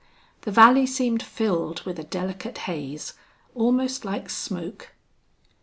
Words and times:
The 0.41 0.51
valley 0.51 0.87
seemed 0.87 1.21
filled 1.21 1.83
with 1.83 1.99
a 1.99 2.03
delicate 2.03 2.57
haze, 2.65 3.13
almost 3.53 4.03
like 4.03 4.31
smoke. 4.31 4.93